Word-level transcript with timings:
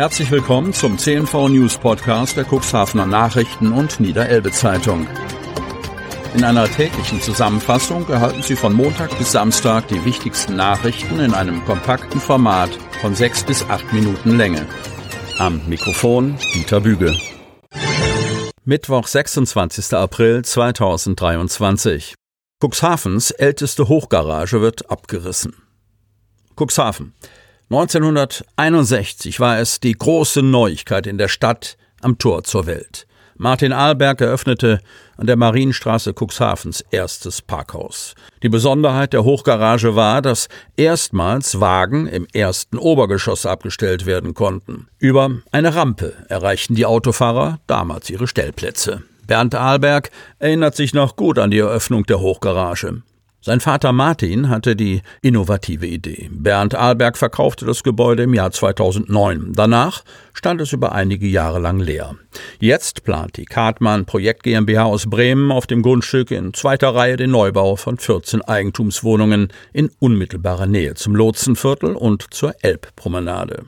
Herzlich 0.00 0.30
willkommen 0.30 0.72
zum 0.72 0.96
CNV 0.96 1.50
News 1.50 1.76
Podcast 1.76 2.34
der 2.34 2.46
Cuxhavener 2.50 3.04
Nachrichten 3.04 3.70
und 3.70 4.00
Niederelbe 4.00 4.50
Zeitung. 4.50 5.06
In 6.34 6.42
einer 6.42 6.66
täglichen 6.70 7.20
Zusammenfassung 7.20 8.08
erhalten 8.08 8.42
Sie 8.42 8.56
von 8.56 8.72
Montag 8.72 9.18
bis 9.18 9.32
Samstag 9.32 9.88
die 9.88 10.02
wichtigsten 10.06 10.56
Nachrichten 10.56 11.20
in 11.20 11.34
einem 11.34 11.62
kompakten 11.66 12.18
Format 12.18 12.70
von 13.02 13.14
sechs 13.14 13.44
bis 13.44 13.62
acht 13.68 13.92
Minuten 13.92 14.38
Länge. 14.38 14.66
Am 15.38 15.60
Mikrofon 15.68 16.38
Dieter 16.54 16.80
Büge. 16.80 17.14
Mittwoch, 18.64 19.06
26. 19.06 19.92
April 19.92 20.42
2023. 20.42 22.14
Cuxhavens 22.58 23.32
älteste 23.32 23.88
Hochgarage 23.88 24.62
wird 24.62 24.90
abgerissen. 24.90 25.56
Cuxhaven. 26.58 27.12
1961 27.70 29.38
war 29.38 29.60
es 29.60 29.78
die 29.78 29.92
große 29.92 30.42
Neuigkeit 30.42 31.06
in 31.06 31.18
der 31.18 31.28
Stadt 31.28 31.76
am 32.00 32.18
Tor 32.18 32.42
zur 32.42 32.66
Welt. 32.66 33.06
Martin 33.36 33.72
Ahlberg 33.72 34.20
eröffnete 34.20 34.80
an 35.16 35.28
der 35.28 35.36
Marienstraße 35.36 36.12
Cuxhavens 36.12 36.84
erstes 36.90 37.40
Parkhaus. 37.40 38.16
Die 38.42 38.48
Besonderheit 38.48 39.12
der 39.12 39.22
Hochgarage 39.22 39.94
war, 39.94 40.20
dass 40.20 40.48
erstmals 40.76 41.60
Wagen 41.60 42.08
im 42.08 42.26
ersten 42.32 42.76
Obergeschoss 42.76 43.46
abgestellt 43.46 44.04
werden 44.04 44.34
konnten. 44.34 44.88
Über 44.98 45.30
eine 45.52 45.72
Rampe 45.76 46.12
erreichten 46.28 46.74
die 46.74 46.86
Autofahrer 46.86 47.60
damals 47.68 48.10
ihre 48.10 48.26
Stellplätze. 48.26 49.04
Bernd 49.28 49.54
Ahlberg 49.54 50.10
erinnert 50.40 50.74
sich 50.74 50.92
noch 50.92 51.14
gut 51.14 51.38
an 51.38 51.52
die 51.52 51.60
Eröffnung 51.60 52.04
der 52.04 52.18
Hochgarage. 52.18 53.02
Sein 53.42 53.60
Vater 53.60 53.92
Martin 53.92 54.50
hatte 54.50 54.76
die 54.76 55.00
innovative 55.22 55.86
Idee. 55.86 56.28
Bernd 56.30 56.74
Ahlberg 56.74 57.16
verkaufte 57.16 57.64
das 57.64 57.82
Gebäude 57.82 58.24
im 58.24 58.34
Jahr 58.34 58.50
2009. 58.50 59.52
Danach 59.54 60.04
stand 60.34 60.60
es 60.60 60.74
über 60.74 60.92
einige 60.92 61.26
Jahre 61.26 61.58
lang 61.58 61.80
leer. 61.80 62.16
Jetzt 62.58 63.02
plant 63.02 63.38
die 63.38 63.46
Kartmann 63.46 64.04
Projekt 64.04 64.42
GmbH 64.42 64.84
aus 64.84 65.08
Bremen 65.08 65.52
auf 65.52 65.66
dem 65.66 65.80
Grundstück 65.80 66.32
in 66.32 66.52
zweiter 66.52 66.94
Reihe 66.94 67.16
den 67.16 67.30
Neubau 67.30 67.76
von 67.76 67.96
14 67.96 68.42
Eigentumswohnungen 68.42 69.48
in 69.72 69.90
unmittelbarer 69.98 70.66
Nähe 70.66 70.92
zum 70.92 71.16
Lotsenviertel 71.16 71.96
und 71.96 72.34
zur 72.34 72.54
Elbpromenade. 72.62 73.64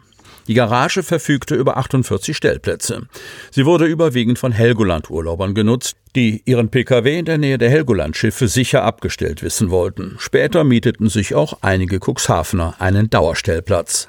Die 0.49 0.55
Garage 0.55 1.03
verfügte 1.03 1.55
über 1.55 1.77
48 1.77 2.37
Stellplätze. 2.37 3.07
Sie 3.51 3.67
wurde 3.67 3.87
überwiegend 3.87 4.39
von 4.39 4.53
Helgoland-Urlaubern 4.53 5.55
genutzt, 5.55 5.97
die 6.17 6.43
ihren 6.45 6.71
Pkw 6.71 7.19
in 7.19 7.25
der 7.25 7.39
Nähe 7.39 7.59
der 7.59 7.71
Helgoland-Schiffe 7.71 8.49
sicher 8.49 8.83
abgestellt 8.83 9.43
wissen 9.43 9.71
wollten. 9.71 10.17
Später 10.19 10.65
mieteten 10.65 11.09
sich 11.09 11.35
auch 11.35 11.59
einige 11.63 11.99
Cuxhavener 11.99 12.75
einen 12.79 13.09
Dauerstellplatz. 13.09 14.09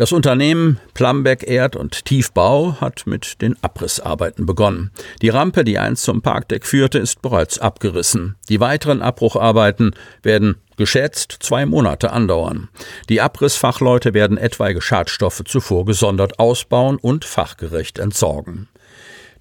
Das 0.00 0.12
Unternehmen 0.12 0.80
Plumbeck 0.94 1.46
Erd- 1.46 1.76
und 1.76 2.06
Tiefbau 2.06 2.80
hat 2.80 3.06
mit 3.06 3.42
den 3.42 3.62
Abrissarbeiten 3.62 4.46
begonnen. 4.46 4.92
Die 5.20 5.28
Rampe, 5.28 5.62
die 5.62 5.78
einst 5.78 6.04
zum 6.04 6.22
Parkdeck 6.22 6.64
führte, 6.64 6.98
ist 6.98 7.20
bereits 7.20 7.58
abgerissen. 7.58 8.36
Die 8.48 8.60
weiteren 8.60 9.02
Abbrucharbeiten 9.02 9.94
werden 10.22 10.56
geschätzt 10.80 11.36
zwei 11.40 11.66
Monate 11.66 12.10
andauern. 12.10 12.70
Die 13.10 13.20
Abrissfachleute 13.20 14.14
werden 14.14 14.38
etwaige 14.38 14.80
Schadstoffe 14.80 15.42
zuvor 15.44 15.84
gesondert 15.84 16.38
ausbauen 16.38 16.96
und 16.96 17.26
fachgerecht 17.26 17.98
entsorgen. 17.98 18.66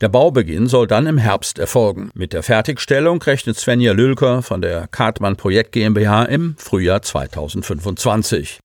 Der 0.02 0.10
Baubeginn 0.10 0.68
soll 0.68 0.86
dann 0.86 1.08
im 1.08 1.18
Herbst 1.18 1.58
erfolgen. 1.58 2.12
Mit 2.14 2.34
der 2.34 2.44
Fertigstellung 2.44 3.22
rechnet 3.22 3.58
Svenja 3.58 3.94
Lülker 3.94 4.42
von 4.42 4.62
der 4.62 4.88
Kartmann 4.88 5.38
Projekt 5.38 5.72
GmbH 5.72 6.24
im 6.26 6.56
Frühjahr 6.58 7.02
2025. 7.02 8.60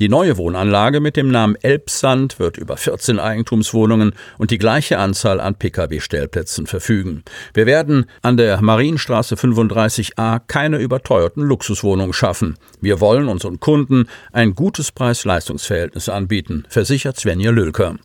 Die 0.00 0.08
neue 0.08 0.36
Wohnanlage 0.36 1.00
mit 1.00 1.16
dem 1.16 1.28
Namen 1.28 1.56
Elbsand 1.60 2.38
wird 2.38 2.56
über 2.56 2.76
14 2.76 3.18
Eigentumswohnungen 3.18 4.12
und 4.38 4.52
die 4.52 4.58
gleiche 4.58 4.96
Anzahl 4.96 5.40
an 5.40 5.56
Pkw-Stellplätzen 5.56 6.68
verfügen. 6.68 7.24
Wir 7.52 7.66
werden 7.66 8.06
an 8.22 8.36
der 8.36 8.62
Marienstraße 8.62 9.34
35a 9.34 10.40
keine 10.46 10.78
überteuerten 10.78 11.42
Luxuswohnungen 11.42 12.12
schaffen. 12.12 12.54
Wir 12.80 13.00
wollen 13.00 13.26
unseren 13.26 13.58
Kunden 13.58 14.06
ein 14.30 14.54
gutes 14.54 14.92
Preis-Leistungs-Verhältnis 14.92 16.08
anbieten, 16.08 16.62
versichert 16.68 17.18
Svenja 17.18 17.50
Lülker. 17.50 17.96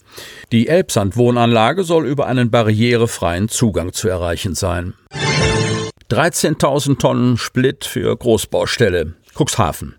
Die 0.52 0.70
Elbsand-Wohnanlage 0.70 1.84
soll 1.84 2.08
über 2.08 2.26
einen 2.26 2.50
barrierefreien 2.50 3.50
Zugang 3.50 3.94
zu 3.94 4.10
erreichen 4.10 4.56
sein. 4.56 4.96
13.000 6.10 6.98
Tonnen 6.98 7.38
Split 7.38 7.86
für 7.86 8.18
Großbaustelle. 8.18 9.14
Cuxhaven. 9.36 9.96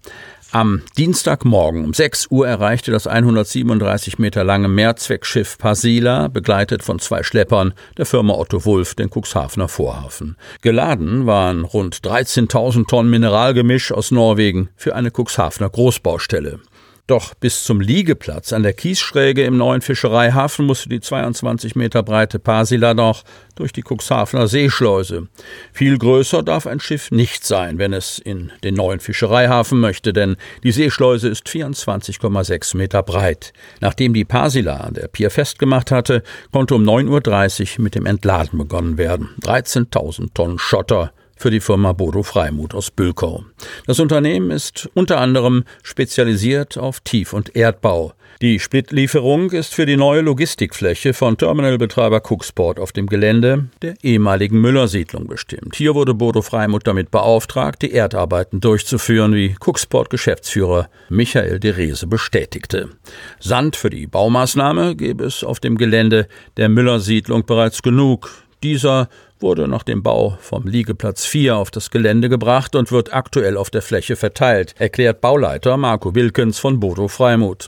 Am 0.55 0.83
Dienstagmorgen 0.97 1.85
um 1.85 1.95
6 1.95 2.29
Uhr 2.31 2.47
erreichte 2.47 2.93
das 2.93 3.09
137 3.09 4.21
Meter 4.21 4.45
lange 4.45 4.69
Mehrzweckschiff 4.69 5.59
Pasila, 5.59 6.29
begleitet 6.29 6.85
von 6.85 7.01
zwei 7.01 7.25
Schleppern 7.25 7.75
der 7.97 8.07
Firma 8.07 8.35
Otto 8.35 8.65
Wulf, 8.65 8.95
den 8.95 9.11
Cuxhavener 9.11 9.67
Vorhafen. 9.67 10.37
Geladen 10.61 11.27
waren 11.27 11.65
rund 11.65 11.97
13.000 11.97 12.87
Tonnen 12.87 13.11
Mineralgemisch 13.11 13.91
aus 13.91 14.13
Norwegen 14.13 14.69
für 14.77 14.95
eine 14.95 15.11
Cuxhavener 15.11 15.71
Großbaustelle. 15.71 16.61
Doch 17.07 17.35
bis 17.35 17.65
zum 17.65 17.83
Liegeplatz 17.83 18.55
an 18.55 18.63
der 18.63 18.73
Kiesschräge 18.73 19.45
im 19.45 19.59
neuen 19.59 19.83
Fischereihafen 19.83 20.65
musste 20.65 20.89
die 20.89 21.01
22 21.01 21.77
Meter 21.77 22.03
breite 22.03 22.39
Pasila 22.39 22.95
noch 22.95 23.25
durch 23.57 23.75
die 23.75 23.83
Cuxhavener 23.83 24.49
Seeschleuse. 24.49 25.29
Viel 25.75 25.99
größer 25.99 26.43
darf 26.43 26.67
ein 26.67 26.81
Schiff 26.81 27.11
nicht 27.11 27.45
sein, 27.45 27.77
wenn 27.77 27.93
es 27.93 28.19
in 28.19 28.53
den 28.63 28.75
neuen 28.75 29.01
Fischereihafen 29.01 29.81
möchte, 29.81 30.15
denn 30.15 30.37
die 30.63 30.73
Seeschleuse 30.73 31.29
ist 31.29 31.47
24,6 31.47 32.75
Meter 32.75 33.03
breit. 33.03 33.53
Nachdem 33.83 34.15
die 34.15 34.25
Pasila 34.25 34.79
an 34.79 34.95
der 34.95 35.09
Pier 35.09 35.31
festgemacht 35.31 35.91
hatte, 35.91 36.23
konnte 36.53 36.75
um 36.75 36.85
9.30 36.85 37.77
Uhr 37.77 37.85
mit 37.85 37.95
dem 37.97 38.07
Entladen 38.07 38.59
begonnen 38.59 38.97
werden. 38.97 39.29
13.000 39.43 40.33
Tonnen 40.33 40.59
Schotter 40.59 41.13
für 41.37 41.51
die 41.51 41.61
Firma 41.61 41.93
Bodo 41.93 42.23
Freimuth 42.23 42.75
aus 42.75 42.91
Bülkow. 42.91 43.43
Das 43.87 44.01
Unternehmen 44.01 44.51
ist 44.51 44.89
unter 44.95 45.21
anderem 45.21 45.65
spezialisiert 45.83 46.79
auf 46.79 47.01
Tief- 47.01 47.33
und 47.33 47.55
Erdbau. 47.57 48.15
Die 48.43 48.59
Splitlieferung 48.59 49.53
ist 49.53 49.75
für 49.75 49.87
die 49.87 49.97
neue 49.97 50.21
Logistikfläche 50.21 51.15
von 51.15 51.39
Terminalbetreiber 51.39 52.21
Cooksport 52.21 52.81
auf 52.81 52.93
dem 52.93 53.07
Gelände 53.07 53.69
der 53.81 53.95
ehemaligen 54.03 54.61
Müller-Siedlung 54.61 55.29
bestimmt. 55.29 55.77
Hier 55.77 55.95
wurde 55.95 56.15
Bodo 56.15 56.43
Freimuth 56.43 56.87
damit 56.87 57.11
beauftragt, 57.11 57.83
die 57.83 57.93
Erdarbeiten 57.93 58.61
durchzuführen, 58.61 59.35
wie 59.35 59.57
Cooksport-Geschäftsführer 59.61 60.89
Michael 61.09 61.61
Derese 61.61 62.07
bestätigte. 62.09 62.91
Sand 63.39 63.77
für 63.77 63.91
die 63.91 64.07
Baumaßnahme 64.07 64.97
gäbe 64.97 65.25
es 65.25 65.45
auf 65.45 65.61
dem 65.61 65.79
Gelände 65.79 66.27
der 66.57 66.69
Müller-Siedlung 66.69 67.47
bereits 67.47 67.83
genug. 67.83 68.31
Dieser 68.65 69.09
wurde 69.45 69.69
nach 69.69 69.83
dem 69.83 70.03
Bau 70.03 70.39
vom 70.41 70.67
Liegeplatz 70.67 71.27
4 71.27 71.57
auf 71.57 71.71
das 71.71 71.91
Gelände 71.91 72.31
gebracht 72.31 72.75
und 72.75 72.91
wird 72.91 73.13
aktuell 73.13 73.59
auf 73.59 73.69
der 73.69 73.83
Fläche 73.83 74.17
verteilt, 74.17 74.75
erklärt 74.79 75.21
Bauleiter 75.21 75.77
Marco 75.77 76.15
Wilkens 76.15 76.59
von 76.59 76.81
Bodo 76.81 77.09
Freimuth. 77.09 77.67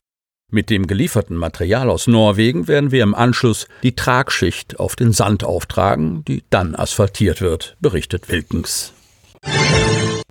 Mit 0.50 0.70
dem 0.70 0.86
gelieferten 0.86 1.36
Material 1.36 1.90
aus 1.90 2.06
Norwegen 2.06 2.66
werden 2.66 2.92
wir 2.92 3.02
im 3.02 3.14
Anschluss 3.14 3.68
die 3.82 3.94
Tragschicht 3.94 4.80
auf 4.80 4.96
den 4.96 5.12
Sand 5.12 5.44
auftragen, 5.44 6.24
die 6.24 6.44
dann 6.48 6.74
asphaltiert 6.74 7.42
wird, 7.42 7.76
berichtet 7.80 8.30
Wilkens. 8.30 8.94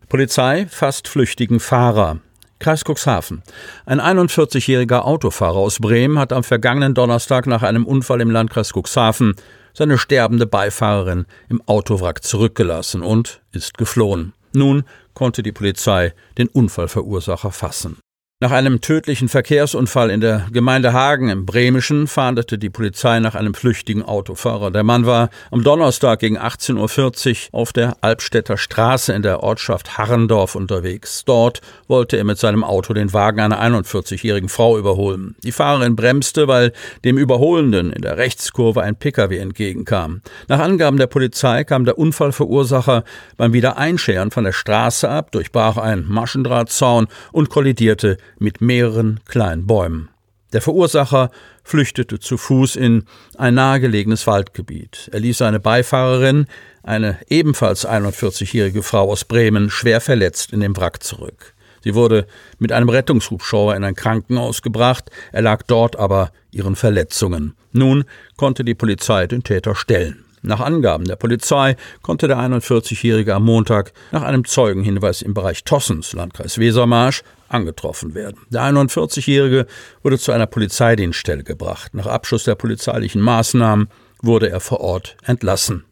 Polizei 0.10 0.66
fasst 0.68 1.08
flüchtigen 1.08 1.60
Fahrer. 1.60 2.22
Kreis 2.58 2.84
Cuxhaven. 2.84 3.44
Ein 3.86 4.02
41-jähriger 4.02 5.02
Autofahrer 5.02 5.58
aus 5.58 5.78
Bremen 5.80 6.18
hat 6.18 6.34
am 6.34 6.44
vergangenen 6.44 6.96
Donnerstag 6.96 7.46
nach 7.46 7.62
einem 7.62 7.86
Unfall 7.86 8.22
im 8.22 8.32
Landkreis 8.32 8.72
Cuxhaven 8.74 9.36
seine 9.76 9.98
sterbende 9.98 10.48
Beifahrerin 10.48 11.26
im 11.50 11.62
Autowrack 11.68 12.24
zurückgelassen 12.24 13.04
und 13.04 13.42
ist 13.52 13.78
geflohen. 13.78 14.34
Nun 14.54 14.86
konnte 15.14 15.44
die 15.44 15.52
Polizei 15.52 16.14
den 16.38 16.48
Unfallverursacher 16.48 17.52
fassen. 17.52 17.98
Nach 18.46 18.52
einem 18.52 18.80
tödlichen 18.80 19.28
Verkehrsunfall 19.28 20.12
in 20.12 20.22
der 20.22 20.46
Gemeinde 20.54 20.94
Hagen 20.94 21.30
im 21.30 21.48
Bremischen 21.48 22.06
fahndete 22.06 22.60
die 22.60 22.70
Polizei 22.70 23.20
nach 23.20 23.34
einem 23.34 23.56
flüchtigen 23.56 24.04
Autofahrer. 24.04 24.70
Der 24.70 24.84
Mann 24.84 25.08
war 25.08 25.32
am 25.50 25.64
Donnerstag 25.64 26.20
gegen 26.20 26.38
18.40 26.38 27.48
Uhr 27.52 27.60
auf 27.60 27.74
der 27.74 27.98
Albstädter 28.02 28.58
Straße 28.58 29.14
in 29.14 29.24
der 29.24 29.42
Ortschaft 29.42 29.98
Harrendorf 29.98 30.54
unterwegs. 30.54 31.26
Dort 31.26 31.62
wollte 31.88 32.18
er 32.18 32.24
mit 32.24 32.38
seinem 32.38 32.64
Auto 32.64 32.94
den 32.94 33.14
Wagen 33.14 33.40
einer 33.40 33.60
41-jährigen 33.60 34.48
Frau 34.48 34.78
überholen. 34.78 35.34
Die 35.44 35.52
Fahrerin 35.52 35.96
bremste, 35.96 36.48
weil 36.48 36.72
dem 37.04 37.18
Überholenden 37.18 37.92
in 37.92 38.04
der 38.04 38.18
Rechtskurve 38.18 38.84
ein 38.84 38.96
Pkw 38.96 39.40
entgegenkam. 39.40 40.22
Nach 40.50 40.60
Angaben 40.60 40.98
der 40.98 41.08
Polizei 41.08 41.64
kam 41.64 41.84
der 41.84 41.98
Unfallverursacher 41.98 43.06
beim 43.38 43.54
Wiedereinscheren 43.54 44.30
von 44.30 44.44
der 44.44 44.54
Straße 44.54 45.10
ab, 45.10 45.32
durchbrach 45.32 45.78
einen 45.78 46.08
Maschendrahtzaun 46.08 47.08
und 47.32 47.50
kollidierte 47.50 48.18
mit 48.40 48.62
mehreren 48.62 49.20
kleinen 49.26 49.66
Bäumen. 49.66 50.10
Der 50.54 50.62
Verursacher 50.62 51.32
flüchtete 51.64 52.20
zu 52.20 52.38
Fuß 52.38 52.76
in 52.76 53.04
ein 53.38 53.56
nahegelegenes 53.56 54.26
Waldgebiet. 54.28 55.10
Er 55.12 55.20
ließ 55.20 55.40
seine 55.40 55.60
Beifahrerin, 55.60 56.48
eine 56.84 57.18
ebenfalls 57.30 57.88
41-jährige 57.88 58.84
Frau 58.84 59.12
aus 59.12 59.26
Bremen, 59.26 59.70
schwer 59.70 60.02
verletzt 60.02 60.54
in 60.54 60.60
dem 60.60 60.78
Wrack 60.78 61.04
zurück. 61.04 61.54
Sie 61.84 61.94
wurde 61.94 62.26
mit 62.58 62.72
einem 62.72 62.90
Rettungshubschrauber 62.90 63.76
in 63.76 63.84
ein 63.84 63.96
Krankenhaus 63.96 64.62
gebracht, 64.64 65.12
erlag 65.32 65.62
dort 65.64 65.98
aber 65.98 66.32
ihren 66.52 66.76
Verletzungen. 66.76 67.54
Nun 67.72 68.06
konnte 68.38 68.64
die 68.64 68.76
Polizei 68.76 69.28
den 69.28 69.44
Täter 69.44 69.76
stellen. 69.76 70.25
Nach 70.46 70.60
Angaben 70.60 71.06
der 71.06 71.16
Polizei 71.16 71.76
konnte 72.04 72.28
der 72.28 72.38
41-Jährige 72.38 73.34
am 73.34 73.46
Montag 73.46 73.94
nach 74.12 74.22
einem 74.22 74.46
Zeugenhinweis 74.46 75.24
im 75.24 75.34
Bereich 75.34 75.64
Tossens, 75.64 76.14
Landkreis 76.14 76.60
Wesermarsch, 76.60 77.24
angetroffen 77.50 78.14
werden. 78.14 78.42
Der 78.50 78.62
41-Jährige 78.62 79.66
wurde 80.04 80.20
zu 80.20 80.32
einer 80.32 80.46
Polizeidienststelle 80.46 81.44
gebracht. 81.44 81.96
Nach 81.96 82.06
Abschluss 82.06 82.44
der 82.44 82.54
polizeilichen 82.54 83.22
Maßnahmen 83.22 83.90
wurde 84.22 84.50
er 84.50 84.60
vor 84.60 84.82
Ort 84.82 85.18
entlassen. 85.24 85.84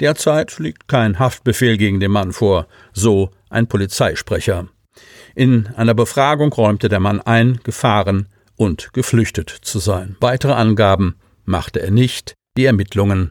Derzeit 0.00 0.58
liegt 0.58 0.88
kein 0.88 1.20
Haftbefehl 1.20 1.76
gegen 1.76 2.00
den 2.00 2.10
Mann 2.10 2.32
vor, 2.32 2.66
so 2.92 3.30
ein 3.48 3.68
Polizeisprecher. 3.68 4.66
In 5.36 5.68
einer 5.76 5.94
Befragung 5.94 6.52
räumte 6.52 6.88
der 6.88 6.98
Mann 7.00 7.20
ein, 7.20 7.60
gefahren 7.62 8.26
und 8.56 8.92
geflüchtet 8.92 9.50
zu 9.50 9.78
sein. 9.78 10.16
Weitere 10.18 10.52
Angaben 10.54 11.14
machte 11.44 11.80
er 11.80 11.92
nicht. 11.92 12.34
Die 12.56 12.64
Ermittlungen 12.64 13.30